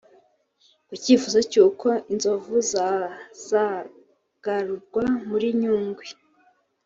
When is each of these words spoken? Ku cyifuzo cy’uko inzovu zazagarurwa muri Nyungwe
Ku 0.87 0.93
cyifuzo 1.03 1.39
cy’uko 1.51 1.87
inzovu 2.13 2.55
zazagarurwa 2.71 5.03
muri 5.29 5.47
Nyungwe 5.59 6.05